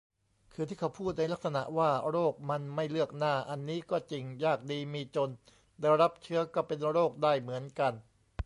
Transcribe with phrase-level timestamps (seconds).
[0.53, 5.29] คือที่เขาพูดในลักษณะว่า "โรคมันไม่เลือกหน้า" อันนี้ก็จริง ยากดีมีจน
[5.79, 7.93] ได้รับเชื้อก็เป็นโรคได้เหมือนกัน